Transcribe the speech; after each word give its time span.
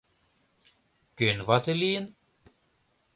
Кӧн 1.17 1.37
вате 1.47 1.73
лийын? 1.81 2.05